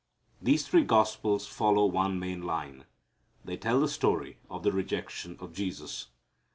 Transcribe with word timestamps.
These 0.41 0.67
three 0.67 0.83
gospels 0.83 1.45
follow 1.45 1.85
one 1.85 2.17
main 2.17 2.41
line; 2.41 2.85
they 3.45 3.55
tell 3.55 3.79
the 3.79 3.87
story 3.87 4.39
of 4.49 4.63
the 4.63 4.71
rejection 4.71 5.37
of 5.39 5.53
Jesus. 5.53 6.07